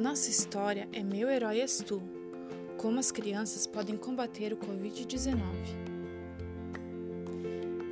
[0.00, 2.02] nossa história é Meu Herói És Tu
[2.78, 5.36] Como as crianças podem combater o Covid-19.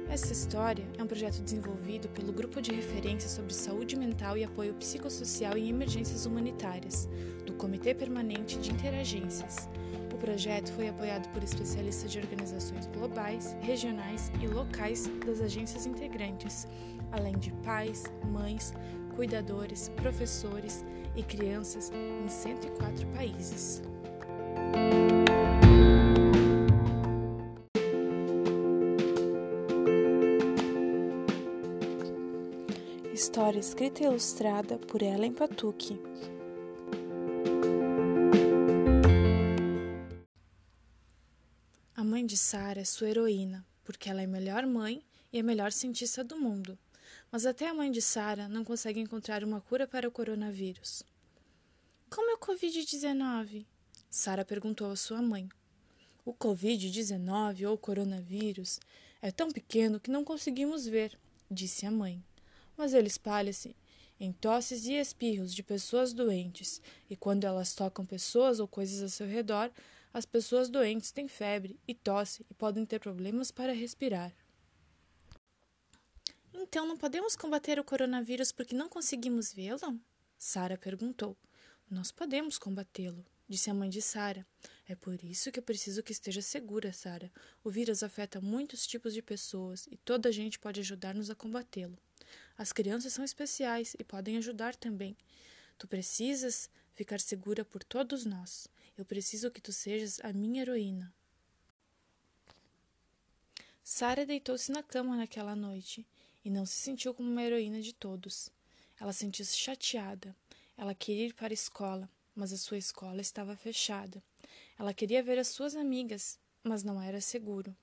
[0.09, 4.73] Essa história é um projeto desenvolvido pelo Grupo de Referência sobre Saúde Mental e Apoio
[4.73, 7.07] Psicossocial em Emergências Humanitárias,
[7.45, 9.69] do Comitê Permanente de Interagências.
[10.11, 16.67] O projeto foi apoiado por especialistas de organizações globais, regionais e locais das agências integrantes,
[17.13, 18.73] além de pais, mães,
[19.19, 20.85] cuidadores, professores
[21.17, 23.83] e crianças em 104 países.
[33.13, 36.01] História escrita e ilustrada por Ellen Patucci.
[41.97, 45.43] A mãe de Sara é sua heroína, porque ela é a melhor mãe e a
[45.43, 46.79] melhor cientista do mundo.
[47.31, 51.03] Mas até a mãe de Sara não consegue encontrar uma cura para o coronavírus.
[52.09, 53.67] Como é o Covid-19?
[54.11, 55.49] Sara perguntou à sua mãe.
[56.25, 58.81] O Covid-19 ou coronavírus
[59.21, 61.19] é tão pequeno que não conseguimos ver,
[61.51, 62.23] disse a mãe.
[62.77, 63.77] Mas ele espalha-se
[64.21, 69.09] em tosses e espirros de pessoas doentes, e quando elas tocam pessoas ou coisas ao
[69.09, 69.71] seu redor,
[70.13, 74.33] as pessoas doentes têm febre e tosse e podem ter problemas para respirar.
[76.61, 80.01] Então não podemos combater o coronavírus porque não conseguimos vê-lo?
[80.37, 81.37] Sara perguntou.
[81.89, 84.45] Nós podemos combatê-lo, disse a mãe de Sara.
[84.89, 87.31] É por isso que eu preciso que esteja segura, Sara.
[87.63, 91.97] O vírus afeta muitos tipos de pessoas e toda a gente pode ajudar-nos a combatê-lo.
[92.57, 95.17] As crianças são especiais e podem ajudar também.
[95.79, 98.67] Tu precisas ficar segura por todos nós.
[98.97, 101.15] Eu preciso que tu sejas a minha heroína.
[103.85, 106.05] Sara deitou-se na cama naquela noite
[106.49, 108.51] e não se sentiu como uma heroína de todos.
[108.99, 110.35] Ela sentiu-se chateada.
[110.79, 114.25] Ela queria ir para a escola, mas a sua escola estava fechada.
[114.79, 117.77] Ela queria ver as suas amigas, mas não era seguro.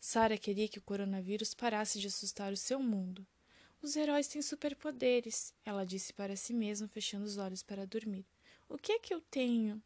[0.00, 3.26] Sara queria que o coronavírus parasse de assustar o seu mundo.
[3.82, 8.24] Os heróis têm superpoderes, ela disse para si mesma, fechando os olhos para dormir.
[8.66, 9.82] O que é que eu tenho?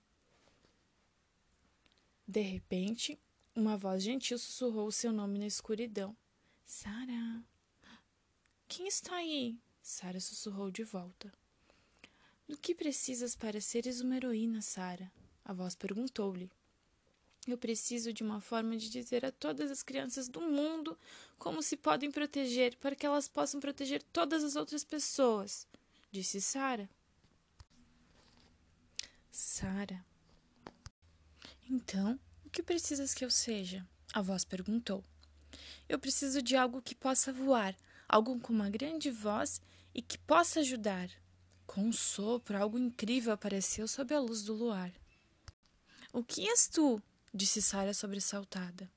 [2.25, 3.19] De repente,
[3.57, 6.17] uma voz gentil sussurrou o seu nome na escuridão.
[6.65, 7.43] Sara.
[8.69, 9.59] Quem está aí?
[9.83, 11.33] Sara sussurrou de volta.
[12.47, 15.11] Do que precisas para seres uma heroína, Sara?
[15.43, 16.51] A voz perguntou-lhe.
[17.47, 20.99] Eu preciso de uma forma de dizer a todas as crianças do mundo
[21.39, 25.67] como se podem proteger para que elas possam proteger todas as outras pessoas,
[26.13, 26.91] disse Sara.
[29.31, 30.05] Sara.
[31.71, 33.87] Então, o que precisas que eu seja?
[34.13, 35.03] A voz perguntou.
[35.89, 37.75] Eu preciso de algo que possa voar,
[38.09, 39.61] algo com uma grande voz
[39.95, 41.11] e que possa ajudar.
[41.67, 44.93] Com um sopro, algo incrível apareceu sob a luz do luar.
[46.13, 47.03] O que és tu?
[47.35, 48.91] disse Sara sobressaltada.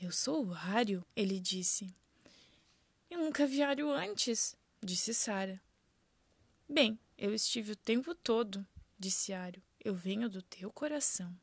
[0.00, 1.92] Eu sou o Ario, ele disse.
[3.10, 5.60] Eu nunca vi Ario antes, disse Sara.
[6.68, 8.64] Bem, eu estive o tempo todo,
[8.98, 9.62] disse Ario.
[9.84, 11.36] Eu venho do teu coração.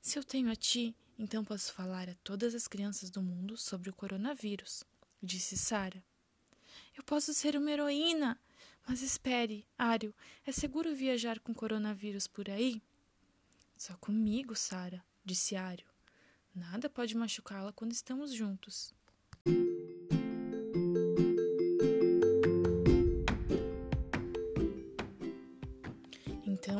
[0.00, 3.90] Se eu tenho a ti, então posso falar a todas as crianças do mundo sobre
[3.90, 4.84] o coronavírus,
[5.22, 6.02] disse Sara.
[6.96, 8.38] Eu posso ser uma heroína.
[8.86, 10.14] Mas espere, Ario,
[10.46, 12.80] é seguro viajar com coronavírus por aí?
[13.76, 15.86] Só comigo, Sara, disse Ario.
[16.54, 18.94] Nada pode machucá-la quando estamos juntos.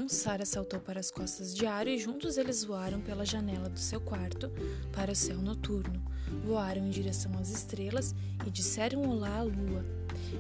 [0.08, 4.00] Sara saltou para as costas de Ario e juntos eles voaram pela janela do seu
[4.00, 4.50] quarto
[4.90, 6.02] para o céu noturno.
[6.44, 8.14] Voaram em direção às estrelas
[8.46, 9.84] e disseram olá à lua.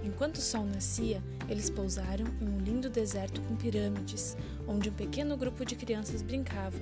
[0.02, 4.36] Enquanto o sol nascia, eles pousaram em um lindo deserto com pirâmides,
[4.66, 6.78] onde um pequeno grupo de crianças brincava.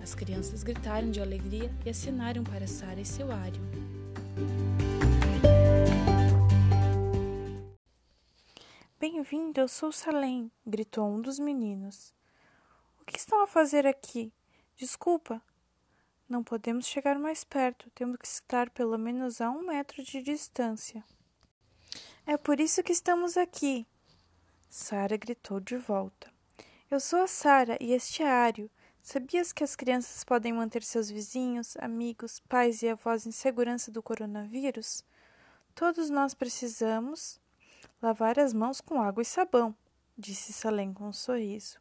[0.00, 3.60] As crianças gritaram de alegria e assinaram para Sara e seu Ário.
[9.32, 12.14] Bem-vindo, eu sou Salem, gritou um dos meninos.
[13.00, 14.30] O que estão a fazer aqui?
[14.76, 15.40] Desculpa.
[16.28, 21.02] Não podemos chegar mais perto, temos que estar pelo menos a um metro de distância.
[22.26, 23.86] É por isso que estamos aqui.
[24.68, 26.30] Sara gritou de volta.
[26.90, 28.70] Eu sou a Sara e este é Ário.
[29.02, 34.02] Sabias que as crianças podem manter seus vizinhos, amigos, pais e avós em segurança do
[34.02, 35.02] coronavírus?
[35.74, 37.40] Todos nós precisamos
[38.02, 39.74] lavar as mãos com água e sabão,
[40.18, 41.78] disse Salem com um sorriso.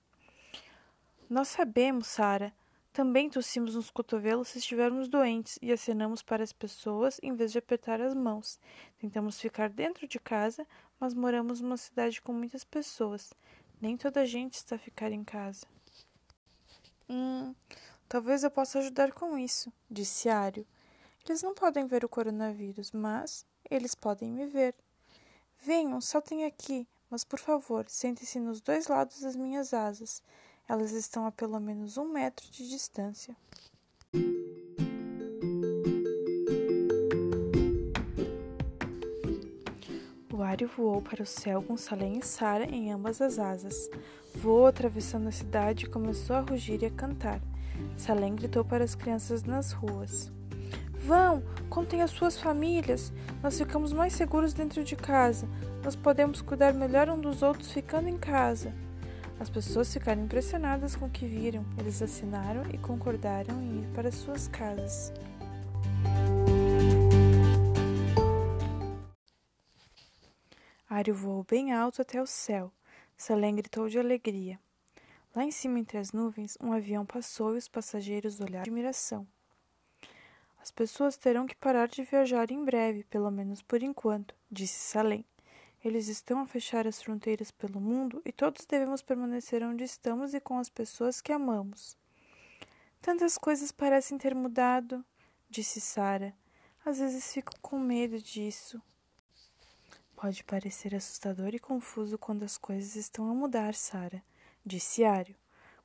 [1.27, 2.53] Nós sabemos, Sara.
[2.93, 7.57] Também tossimos nos cotovelos se estivermos doentes e acenamos para as pessoas em vez de
[7.57, 8.59] apertar as mãos.
[8.99, 10.67] Tentamos ficar dentro de casa,
[10.99, 13.33] mas moramos numa cidade com muitas pessoas.
[13.79, 15.65] Nem toda a gente está a ficar em casa.
[17.09, 17.55] Hum,
[18.09, 20.67] talvez eu possa ajudar com isso, disse Ario.
[21.25, 24.75] Eles não podem ver o coronavírus, mas eles podem me ver.
[25.63, 30.23] Venham, saltem aqui, mas por favor, sentem-se nos dois lados das minhas asas.
[30.67, 33.37] Elas estão a pelo menos um metro de distância.
[40.33, 43.87] O Ario voou para o céu com Salem e Sara em ambas as asas.
[44.33, 47.39] Voou atravessando a cidade e começou a rugir e a cantar.
[47.95, 50.31] Salem gritou para as crianças nas ruas.
[51.01, 53.11] Vão, contem as suas famílias.
[53.41, 55.47] Nós ficamos mais seguros dentro de casa.
[55.83, 58.71] Nós podemos cuidar melhor um dos outros ficando em casa.
[59.39, 61.65] As pessoas ficaram impressionadas com o que viram.
[61.79, 65.11] Eles assinaram e concordaram em ir para suas casas.
[70.87, 72.71] Ario voou bem alto até o céu.
[73.17, 74.59] Salem gritou de alegria.
[75.35, 79.25] Lá em cima, entre as nuvens, um avião passou e os passageiros olharam de admiração.
[80.61, 85.25] As pessoas terão que parar de viajar em breve, pelo menos por enquanto, disse Salem.
[85.83, 90.39] Eles estão a fechar as fronteiras pelo mundo e todos devemos permanecer onde estamos e
[90.39, 91.97] com as pessoas que amamos.
[93.01, 95.03] Tantas coisas parecem ter mudado,
[95.49, 96.31] disse Sara.
[96.85, 98.79] Às vezes fico com medo disso.
[100.15, 104.23] Pode parecer assustador e confuso quando as coisas estão a mudar, Sara,
[104.63, 105.35] disse Ario.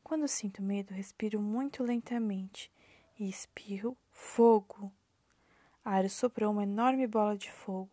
[0.05, 2.71] Quando sinto medo, respiro muito lentamente
[3.19, 4.91] e espirro fogo.
[5.85, 7.91] Ario soprou uma enorme bola de fogo.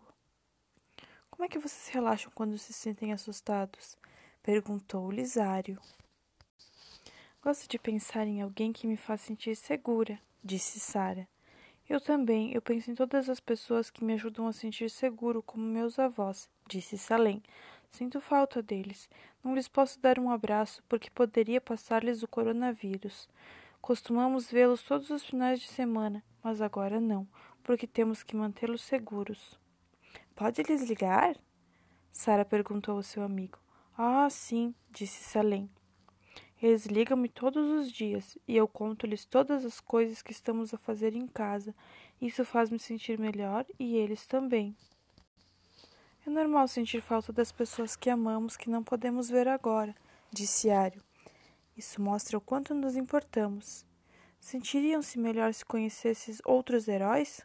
[1.30, 3.98] Como é que vocês relaxam quando se sentem assustados?
[4.42, 5.80] perguntou Lisário.
[7.42, 11.28] Gosto de pensar em alguém que me faz sentir segura, disse Sara.
[11.88, 15.64] Eu também, eu penso em todas as pessoas que me ajudam a sentir seguro, como
[15.64, 17.44] meus avós, disse Salem.
[17.92, 19.10] Sinto falta deles.
[19.44, 23.28] Não lhes posso dar um abraço, porque poderia passar-lhes o coronavírus.
[23.84, 27.28] Costumamos vê-los todos os finais de semana, mas agora não,
[27.62, 29.60] porque temos que mantê-los seguros.
[30.34, 31.36] Pode lhes ligar?
[32.10, 33.60] Sara perguntou ao seu amigo.
[33.98, 35.70] Ah, sim, disse Salem.
[36.62, 41.14] Eles ligam-me todos os dias e eu conto-lhes todas as coisas que estamos a fazer
[41.14, 41.76] em casa.
[42.22, 44.78] Isso faz-me sentir melhor e eles também.
[46.26, 49.94] É normal sentir falta das pessoas que amamos que não podemos ver agora,
[50.32, 51.04] disse Ario.
[51.76, 53.86] Isso mostra o quanto nos importamos.
[54.40, 57.42] Sentiriam-se melhor se conhecesses outros heróis?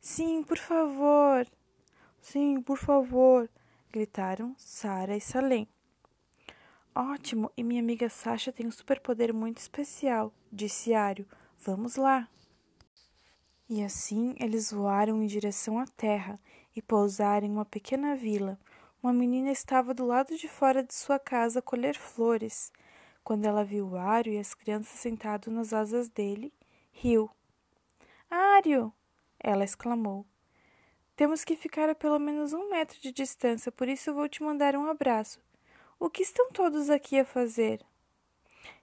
[0.00, 1.46] Sim, por favor.
[2.20, 3.50] Sim, por favor,
[3.90, 5.68] gritaram Sara e Salem.
[6.94, 11.26] Ótimo, e minha amiga Sasha tem um superpoder muito especial, disse Ario.
[11.58, 12.28] Vamos lá.
[13.68, 16.40] E assim eles voaram em direção à terra
[16.74, 18.58] e pousaram em uma pequena vila.
[19.02, 22.72] Uma menina estava do lado de fora de sua casa a colher flores.
[23.30, 26.52] Quando ela viu o Ario e as crianças sentados nas asas dele,
[26.90, 27.30] riu.
[28.28, 28.92] Ario!
[29.38, 30.26] Ela exclamou.
[31.14, 34.74] Temos que ficar a pelo menos um metro de distância, por isso vou te mandar
[34.74, 35.40] um abraço.
[35.96, 37.86] O que estão todos aqui a fazer?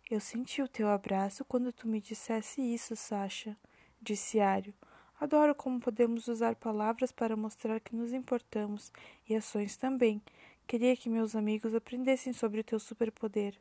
[0.09, 3.57] Eu senti o teu abraço quando tu me dissesse isso, Sasha,
[4.01, 4.73] disse Ario.
[5.19, 8.93] Adoro como podemos usar palavras para mostrar que nos importamos
[9.27, 10.21] e ações também.
[10.65, 13.59] Queria que meus amigos aprendessem sobre o teu superpoder.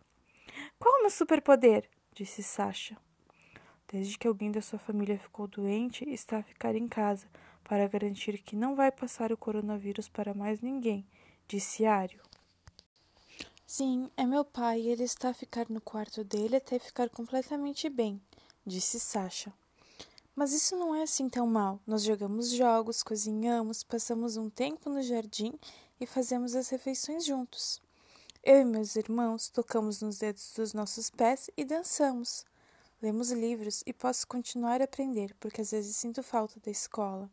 [0.79, 1.88] Qual o meu superpoder?
[2.15, 2.97] disse Sasha.
[3.88, 7.26] Desde que alguém da sua família ficou doente, está a ficar em casa
[7.62, 11.07] para garantir que não vai passar o coronavírus para mais ninguém,
[11.47, 12.21] disse Ario.
[13.67, 17.88] Sim, é meu pai e ele está a ficar no quarto dele até ficar completamente
[17.88, 18.21] bem,
[18.65, 19.53] disse Sasha.
[20.35, 21.81] Mas isso não é assim tão mal.
[21.87, 25.53] Nós jogamos jogos, cozinhamos, passamos um tempo no jardim
[25.99, 27.81] e fazemos as refeições juntos.
[28.49, 32.45] Eu e meus irmãos tocamos nos dedos dos nossos pés e dançamos.
[33.03, 37.29] Lemos livros e posso continuar a aprender, porque às vezes sinto falta da escola.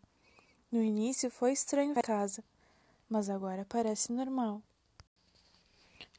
[0.71, 2.43] No início foi estranho a casa,
[3.07, 4.59] mas agora parece normal.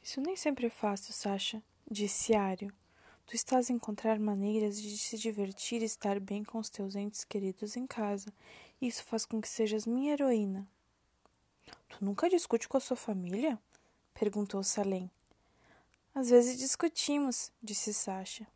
[0.00, 1.60] Isso nem sempre é fácil, Sasha,
[1.90, 2.72] disse Ario.
[3.26, 7.24] Tu estás a encontrar maneiras de se divertir e estar bem com os teus entes
[7.24, 8.32] queridos em casa.
[8.80, 10.64] Isso faz com que sejas minha heroína.
[11.88, 13.58] Tu nunca discute com a sua família?
[14.14, 15.10] Perguntou Salem.
[16.14, 18.46] Às vezes discutimos, disse Sasha.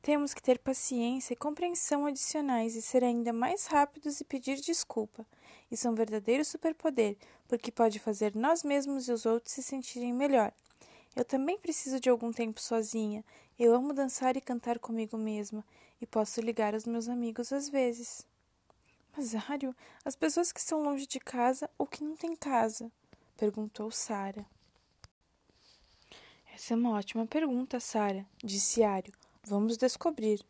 [0.00, 5.26] Temos que ter paciência e compreensão adicionais e ser ainda mais rápidos e pedir desculpa.
[5.70, 7.16] Isso é um verdadeiro superpoder,
[7.48, 10.52] porque pode fazer nós mesmos e os outros se sentirem melhor.
[11.16, 13.24] Eu também preciso de algum tempo sozinha.
[13.58, 15.64] Eu amo dançar e cantar comigo mesma,
[16.00, 18.26] e posso ligar aos meus amigos às vezes.
[19.16, 22.90] Mas, Ario, as pessoas que estão longe de casa ou que não têm casa?
[23.36, 24.46] Perguntou Sara.
[26.54, 29.12] Essa é uma ótima pergunta, Sara, disse Ario.
[29.46, 30.40] Vamos descobrir.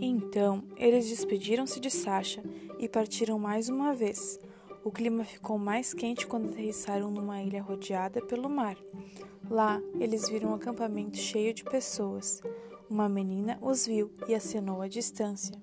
[0.00, 2.42] Então, eles despediram-se de Sasha
[2.78, 4.38] e partiram mais uma vez.
[4.84, 8.76] O clima ficou mais quente quando aterrissaram numa ilha rodeada pelo mar.
[9.50, 12.40] Lá, eles viram um acampamento cheio de pessoas.
[12.88, 15.54] Uma menina os viu e acenou à distância.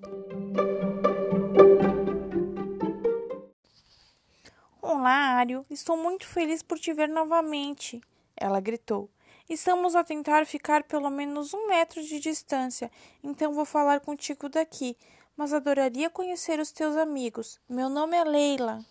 [5.06, 5.64] Olá, Ario.
[5.70, 8.00] Estou muito feliz por te ver novamente.
[8.36, 9.08] Ela gritou.
[9.48, 12.90] Estamos a tentar ficar pelo menos um metro de distância,
[13.22, 14.96] então vou falar contigo daqui.
[15.36, 17.60] Mas adoraria conhecer os teus amigos.
[17.68, 18.84] Meu nome é Leila.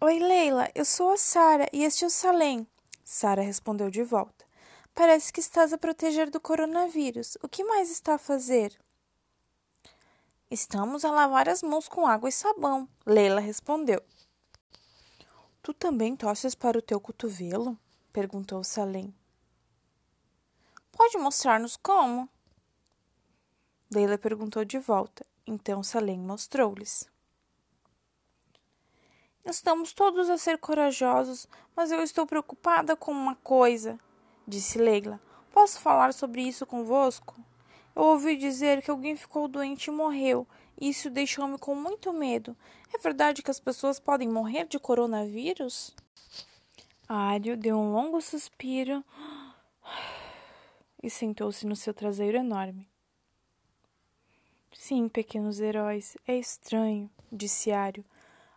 [0.00, 0.68] Oi, Leila.
[0.74, 2.66] Eu sou a Sara e este é o Salem.
[3.04, 4.44] Sara respondeu de volta.
[4.92, 7.38] Parece que estás a proteger do coronavírus.
[7.40, 8.76] O que mais está a fazer?
[10.50, 14.02] Estamos a lavar as mãos com água e sabão, Leila respondeu.
[15.62, 17.78] Tu também tosses para o teu cotovelo?
[18.12, 19.14] perguntou Salem.
[20.90, 22.28] Pode mostrar-nos como?
[23.88, 25.24] Leila perguntou de volta.
[25.46, 27.08] Então Salem mostrou-lhes.
[29.44, 34.00] Estamos todos a ser corajosos, mas eu estou preocupada com uma coisa,
[34.46, 35.20] disse Leila.
[35.52, 37.36] Posso falar sobre isso convosco?
[37.94, 40.44] Eu ouvi dizer que alguém ficou doente e morreu.
[40.82, 42.56] Isso deixou-me com muito medo.
[42.92, 45.94] É verdade que as pessoas podem morrer de coronavírus?
[47.08, 49.04] Ário deu um longo suspiro
[51.00, 52.88] e sentou-se no seu traseiro enorme.
[54.74, 58.04] Sim, pequenos heróis, é estranho, disse Ário,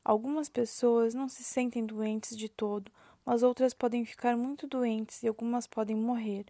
[0.04, 2.92] Algumas pessoas não se sentem doentes de todo,
[3.24, 6.48] mas outras podem ficar muito doentes e algumas podem morrer.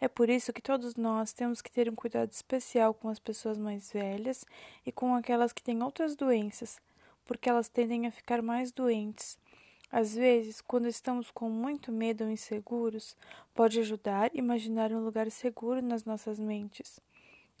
[0.00, 3.56] É por isso que todos nós temos que ter um cuidado especial com as pessoas
[3.56, 4.44] mais velhas
[4.84, 6.80] e com aquelas que têm outras doenças,
[7.24, 9.38] porque elas tendem a ficar mais doentes.
[9.90, 13.16] Às vezes, quando estamos com muito medo ou inseguros,
[13.54, 16.98] pode ajudar imaginar um lugar seguro nas nossas mentes.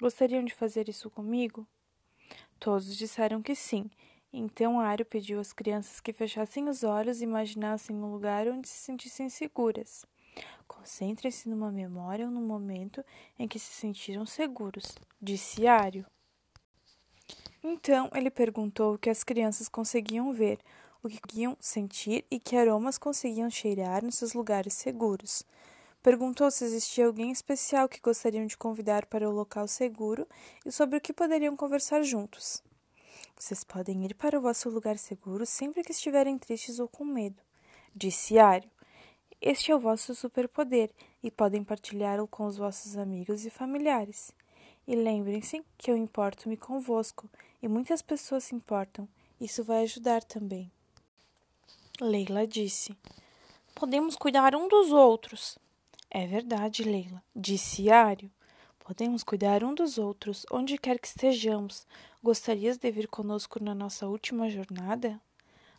[0.00, 1.66] Gostariam de fazer isso comigo?
[2.58, 3.88] Todos disseram que sim,
[4.32, 8.78] então Ario pediu às crianças que fechassem os olhos e imaginassem um lugar onde se
[8.78, 10.04] sentissem seguras.
[10.84, 13.02] Concentrem-se numa memória ou num momento
[13.38, 16.04] em que se sentiram seguros, disse Ario.
[17.62, 20.58] Então ele perguntou o que as crianças conseguiam ver,
[21.02, 25.42] o que conseguiam sentir e que aromas conseguiam cheirar nos seus lugares seguros.
[26.02, 30.28] Perguntou se existia alguém especial que gostariam de convidar para o local seguro
[30.66, 32.62] e sobre o que poderiam conversar juntos.
[33.34, 37.40] Vocês podem ir para o vosso lugar seguro sempre que estiverem tristes ou com medo,
[37.96, 38.73] disse Ario.
[39.46, 40.90] Este é o vosso superpoder
[41.22, 44.32] e podem partilhá-lo com os vossos amigos e familiares.
[44.88, 47.28] E lembrem-se que eu importo-me convosco
[47.62, 49.06] e muitas pessoas se importam.
[49.38, 50.72] Isso vai ajudar também.
[52.00, 52.96] Leila disse:
[53.74, 55.58] Podemos cuidar um dos outros.
[56.10, 58.30] É verdade, Leila, disse Ario.
[58.78, 61.86] Podemos cuidar um dos outros, onde quer que estejamos.
[62.22, 65.20] Gostarias de vir conosco na nossa última jornada?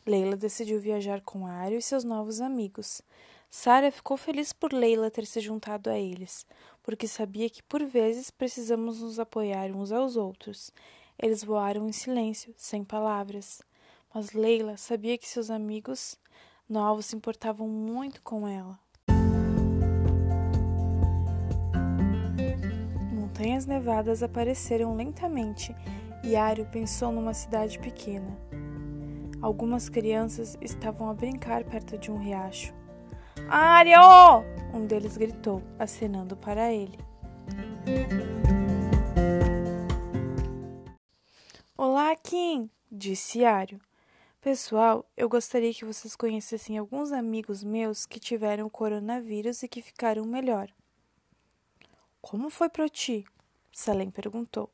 [0.06, 3.02] Leila decidiu viajar com Ario e seus novos amigos.
[3.50, 6.46] Sara ficou feliz por Leila ter se juntado a eles,
[6.84, 10.72] porque sabia que por vezes precisamos nos apoiar uns aos outros.
[11.18, 13.62] Eles voaram em silêncio, sem palavras.
[14.14, 16.18] Mas Leila sabia que seus amigos
[16.70, 18.80] novos se importavam muito com ela.
[23.14, 25.76] Montanhas nevadas apareceram lentamente
[26.24, 28.38] e Ario pensou numa cidade pequena.
[29.42, 32.74] Algumas crianças estavam a brincar perto de um riacho.
[33.50, 34.44] Ario!
[34.74, 36.98] Um deles gritou, acenando para ele.
[41.78, 42.70] Olá, Kim!
[42.92, 43.80] disse Ario.
[44.42, 50.26] Pessoal, eu gostaria que vocês conhecessem alguns amigos meus que tiveram coronavírus e que ficaram
[50.26, 50.70] melhor.
[52.22, 53.26] Como foi para ti?
[53.72, 54.70] Salem perguntou.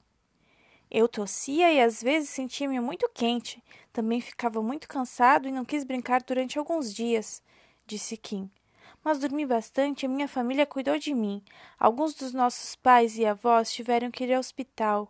[0.89, 3.63] Eu tossia e às vezes sentia-me muito quente.
[3.93, 7.41] Também ficava muito cansado e não quis brincar durante alguns dias,
[7.85, 8.49] disse Kim.
[9.03, 11.43] Mas dormi bastante e minha família cuidou de mim.
[11.79, 15.09] Alguns dos nossos pais e avós tiveram que ir ao hospital.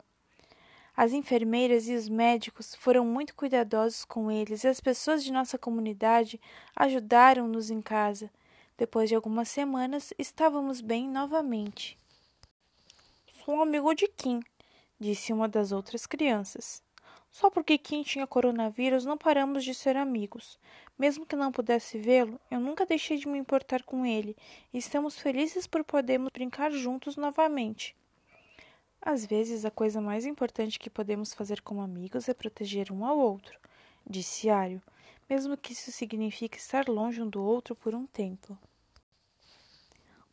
[0.96, 5.58] As enfermeiras e os médicos foram muito cuidadosos com eles e as pessoas de nossa
[5.58, 6.40] comunidade
[6.75, 8.30] ajudaram-nos em casa.
[8.78, 11.98] Depois de algumas semanas, estávamos bem novamente.
[13.44, 14.42] Sou um amigo de Kim,
[15.00, 16.84] disse uma das outras crianças.
[17.31, 20.59] Só porque Kim tinha coronavírus não paramos de ser amigos.
[21.00, 24.35] Mesmo que não pudesse vê-lo, eu nunca deixei de me importar com ele
[24.73, 27.95] e estamos felizes por podermos brincar juntos novamente.
[29.01, 33.17] Às vezes, a coisa mais importante que podemos fazer como amigos é proteger um ao
[33.17, 33.57] outro,
[34.05, 34.81] disse Ario.
[35.27, 38.57] mesmo que isso signifique estar longe um do outro por um tempo.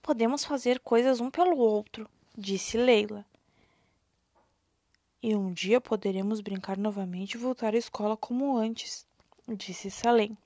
[0.03, 3.25] Podemos fazer coisas um pelo outro, disse Leila.
[5.21, 9.05] E um dia poderemos brincar novamente e voltar à escola como antes,
[9.49, 10.39] disse Salem.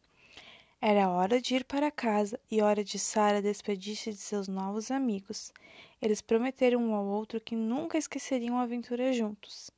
[0.80, 5.52] Era hora de ir para casa e hora de Sara despedir-se de seus novos amigos.
[6.00, 9.70] Eles prometeram um ao outro que nunca esqueceriam a aventura juntos.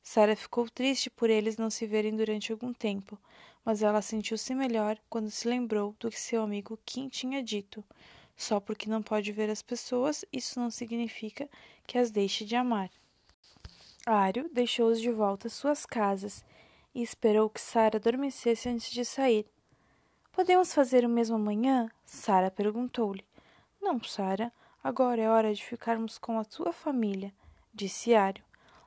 [0.00, 3.18] Sara ficou triste por eles não se verem durante algum tempo,
[3.64, 7.82] mas ela sentiu-se melhor quando se lembrou do que seu amigo Kim tinha dito.
[8.36, 11.50] Só porque não pode ver as pessoas, isso não significa
[11.84, 12.88] que as deixe de amar.
[14.08, 16.44] Ário deixou-os de volta às suas casas
[16.94, 19.44] e esperou que Sara adormecesse antes de sair.
[20.30, 21.90] Podemos fazer o mesmo amanhã?
[22.04, 23.24] Sara perguntou-lhe.
[23.82, 24.52] Não, Sara.
[24.80, 27.34] Agora é hora de ficarmos com a tua família,
[27.74, 28.44] disse Ario.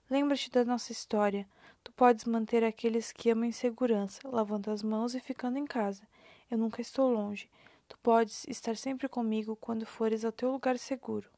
[0.10, 1.46] Lembra-te da nossa história.
[1.84, 6.08] Tu podes manter aqueles que amam em segurança, lavando as mãos e ficando em casa.
[6.50, 7.50] Eu nunca estou longe.
[7.90, 11.30] Tu podes estar sempre comigo quando fores ao teu lugar seguro.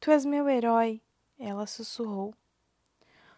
[0.00, 1.00] Tu és meu herói,
[1.38, 2.34] ela sussurrou.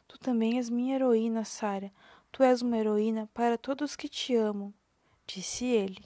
[0.08, 1.92] Tu também és minha heroína, Sara.
[2.32, 4.72] Tu és uma heroína para todos que te amam
[5.26, 5.98] disse ele.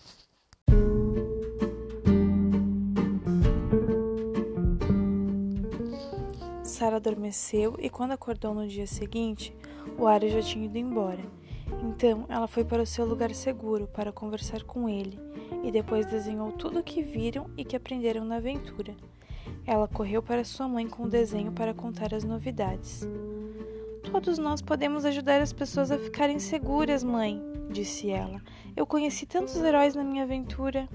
[6.64, 9.54] Sara adormeceu e, quando acordou no dia seguinte,
[9.98, 11.22] o Ares já tinha ido embora.
[11.82, 15.18] Então ela foi para o seu lugar seguro para conversar com ele
[15.62, 18.96] e depois desenhou tudo o que viram e que aprenderam na aventura.
[19.66, 23.06] Ela correu para sua mãe com o desenho para contar as novidades.
[24.02, 28.40] Todos nós podemos ajudar as pessoas a ficarem seguras, mãe, disse ela.
[28.76, 30.88] Eu conheci tantos heróis na minha aventura.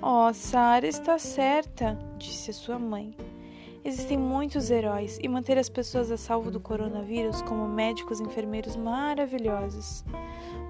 [0.00, 3.14] Oh, Sara está certa, disse sua mãe.
[3.84, 8.74] Existem muitos heróis e manter as pessoas a salvo do coronavírus, como médicos e enfermeiros
[8.74, 10.04] maravilhosos.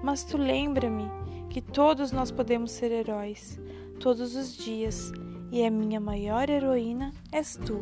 [0.03, 1.09] Mas tu lembra-me
[1.49, 3.59] que todos nós podemos ser heróis,
[3.99, 5.11] todos os dias,
[5.51, 7.81] e a minha maior heroína és tu.